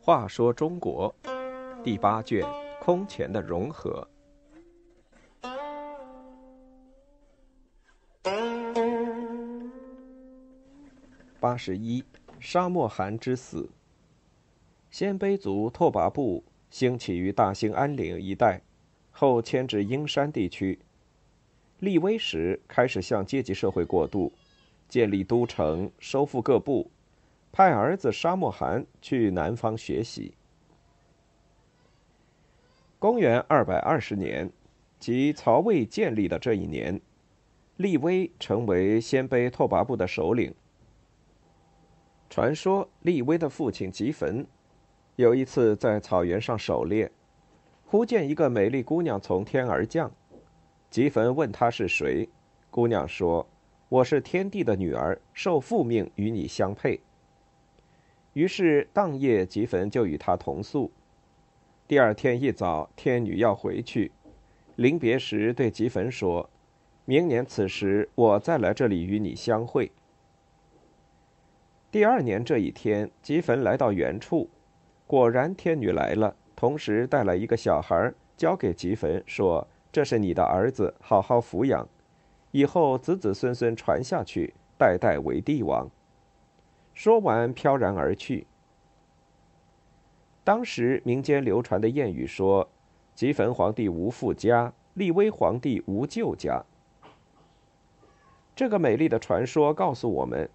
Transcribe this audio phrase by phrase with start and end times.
[0.00, 1.14] 话说中国
[1.84, 2.42] 第八卷
[2.80, 4.08] 空前的融合。
[11.38, 12.02] 八十一，
[12.40, 13.68] 沙漠汗之死。
[14.90, 18.62] 鲜卑族拓跋部兴起于大兴安岭一带，
[19.10, 20.78] 后迁至阴山地区。
[21.80, 24.32] 立威时开始向阶级社会过渡，
[24.88, 26.90] 建立都城，收复各部。
[27.50, 30.34] 派儿子沙漠汗去南方学习。
[32.98, 34.50] 公元二百二十年，
[34.98, 37.00] 即曹魏建立的这一年，
[37.76, 40.54] 立威成为鲜卑拓跋部的首领。
[42.28, 44.46] 传说立威的父亲吉坟，
[45.16, 47.10] 有一次在草原上狩猎，
[47.86, 50.12] 忽见一个美丽姑娘从天而降。
[50.90, 52.28] 吉坟问她是谁，
[52.70, 53.46] 姑娘说
[53.90, 56.98] ：“我是天帝的女儿，受父命与你相配。”
[58.32, 60.90] 于是当夜，吉坟就与他同宿。
[61.86, 64.12] 第二天一早，天女要回去，
[64.76, 66.48] 临别时对吉坟说
[67.04, 69.90] ：“明年此时，我再来这里与你相会。”
[71.90, 74.48] 第二年这一天，吉坟来到原处，
[75.06, 81.88] 果然天女来了，同时带来一个小孩，交给吉坟说：“这是你的儿子，好好抚养，
[82.50, 85.88] 以后子子孙孙传下去，代代为帝王。”
[86.94, 88.46] 说完，飘然而去。
[90.44, 92.68] 当时民间流传的谚语说
[93.14, 96.64] ：“吉坟皇帝无父家，立威皇帝无舅家。”
[98.56, 100.48] 这个美丽的传说告诉我们，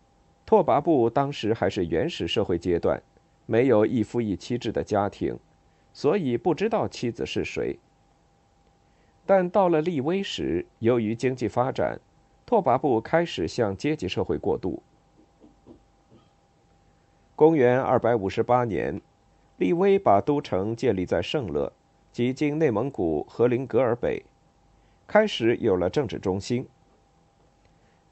[0.46, 3.02] 拓跋部当时还是原始社会阶段，
[3.46, 5.40] 没有一夫一妻制的家庭，
[5.94, 7.80] 所以不知道妻子是谁。
[9.26, 12.00] 但到了立威时，由于经济发展，
[12.46, 14.84] 拓跋部开始向阶级社会过渡。
[17.36, 19.02] 公元二百五十八年，
[19.58, 21.72] 立威把都城建立在盛乐，
[22.12, 24.24] 即今内蒙古和林格尔北，
[25.08, 26.68] 开始有了政治中心。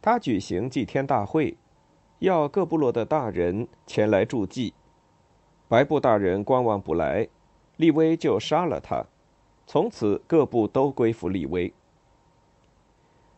[0.02, 1.56] 他举行祭天大会，
[2.20, 4.74] 要各部落的大人前来助祭。
[5.68, 7.28] 白部大人观望不来，
[7.78, 9.06] 立威就杀了他。
[9.72, 11.74] 从此各部都归附立威。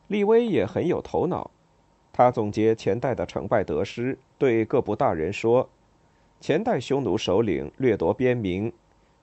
[0.07, 1.51] 立威也很有头脑。
[2.11, 5.69] 他总结前代的成败得失，对各部大人说
[6.41, 8.73] ：“前代匈奴首领掠夺边民，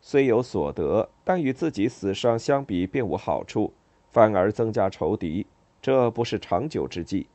[0.01, 3.73] 虽有所得，但与自己死伤相比，并无好处，
[4.11, 5.45] 反而增加仇敌，
[5.83, 7.27] 这不是长久之计。”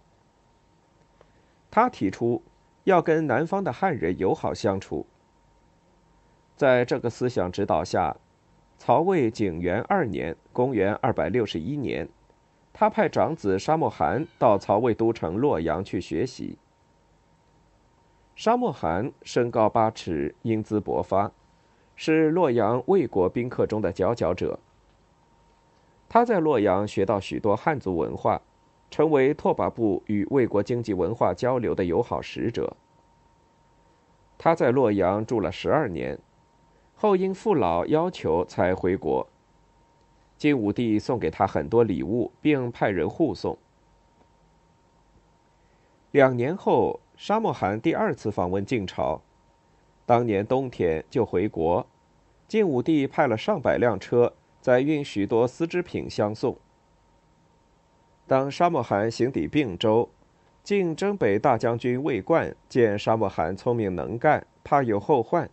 [1.70, 2.42] 他提出
[2.86, 5.06] 要跟南方的汉人友好相处。
[6.56, 8.16] 在这个思想指导下，
[8.78, 12.10] 曹魏景元二年（公元261年）。
[12.78, 16.58] 他派长子沙漠汗到曹魏都城洛阳去学习。
[18.36, 21.32] 沙漠汗身高八尺，英姿勃发，
[21.96, 24.60] 是洛阳魏国宾客中的佼佼者。
[26.10, 28.42] 他在洛阳学到许多汉族文化，
[28.92, 32.76] 成为拓跋部与魏国经济文化交流的友好使者。
[34.38, 36.20] 他在洛阳住了十二年，
[36.96, 39.28] 后因父老要求才回国。
[40.38, 43.58] 晋武帝送给他很多礼物，并派人护送。
[46.12, 49.22] 两年后，沙漠汗第二次访问晋朝，
[50.06, 51.86] 当年冬天就回国。
[52.48, 56.58] 晋武帝派了上百辆车，载运许多丝织品相送。
[58.28, 60.10] 当沙漠汗行抵并州，
[60.64, 65.50] 晋征北大将军魏冠见沙漠汗聪明能干，怕有后患，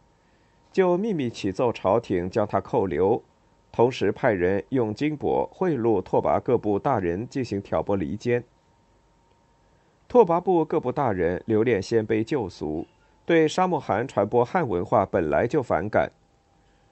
[0.72, 3.22] 就秘密启奏朝廷，将他扣留。
[3.70, 8.42] 同时派人用金帛贿赂拓跋各部大人进行挑拨离间。
[10.08, 12.86] 拓跋部各部大人留恋鲜卑旧俗，
[13.24, 16.10] 对沙漠汗传播汉文化本来就反感，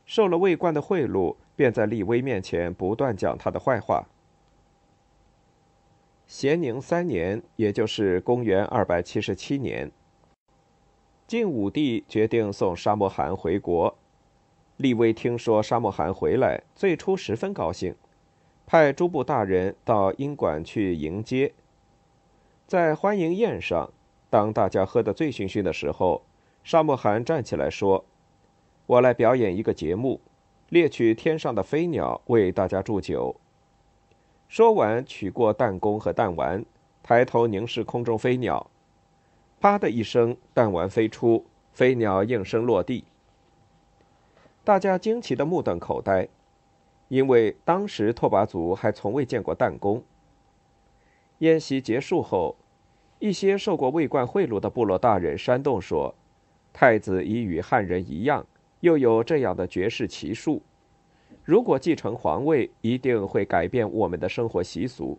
[0.07, 4.07] 受了魏冠的贿赂，便在立威面前不断讲他的坏话。
[6.27, 9.91] 咸宁三年，也就是公元二百七十七年，
[11.31, 13.97] 晋武帝决定送沙漠汗回国。
[14.79, 17.95] 立威听说沙漠汗回来，最初十分高兴，
[18.67, 21.53] 派诸部大人到宾馆去迎接。
[22.67, 23.93] 在欢迎宴上，
[24.29, 26.23] 当大家喝得醉醺醺的时候，
[26.65, 28.05] 沙漠汗站起来说
[28.87, 30.21] ：“我来表演一个节目，
[30.69, 33.37] 猎取天上的飞鸟为大家祝酒。”
[34.51, 36.65] 说完，取过弹弓和弹丸，
[37.05, 38.69] 抬头凝视空中飞鸟，
[39.61, 43.05] 啪的一声，弹丸飞出，飞鸟应声落地。
[44.65, 46.27] 大家惊奇的目瞪口呆，
[47.09, 50.03] 因为当时拓跋族还从未见过弹弓。
[51.41, 52.57] 宴席结束后，
[53.19, 56.15] 一些受过魏冠贿赂的部落大人煽动说，
[56.73, 58.47] 太子已与汉人一样，
[58.81, 60.63] 又有这样的绝世奇术，
[61.45, 65.19] 如果继承皇位，一定会改变我们的生活习俗，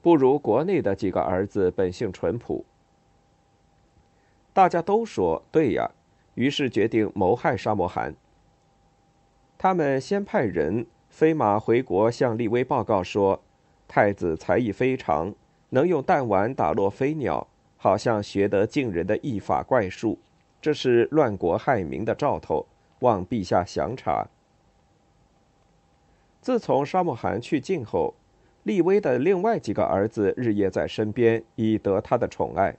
[0.00, 2.64] 不如国内的几个儿子本性淳朴。
[4.52, 5.90] 大家都说对呀，
[6.34, 8.14] 于是决定谋害沙摩罕。
[9.56, 13.40] 他们先派人飞马回国，向立威报告说，
[13.86, 15.34] 太子才艺非常。
[15.70, 20.18] 能用弹丸打落飞鸟，好像学得惊人的异法怪术，
[20.60, 22.66] 这是乱国害民的兆头，
[22.98, 24.28] 望陛下详查。
[26.42, 28.14] 自从沙漠汗去晋后，
[28.64, 32.76] 立威的另外几个儿子日夜在身边，以得他的宠爱。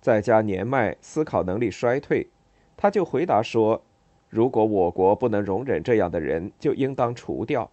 [0.00, 2.28] 在家年迈，思考能力衰退，
[2.76, 3.82] 他就回答说
[4.28, 7.70] ：“如果我国不能容忍这样的人，就应当除掉。”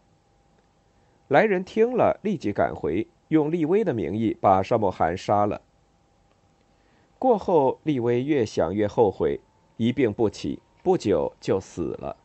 [1.30, 3.07] 来人听了，立即赶回。
[3.30, 5.62] 用立威的名义把沙默汗杀了。
[7.18, 9.39] 过后，立威越想越后悔，
[9.78, 12.16] 一病不起，不久就死了。